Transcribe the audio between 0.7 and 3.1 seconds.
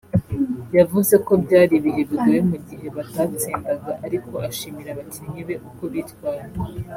yavuze ko byari ibihe bigoye mu gihe